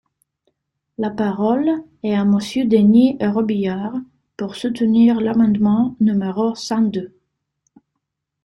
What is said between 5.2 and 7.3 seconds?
l’amendement numéro cent deux.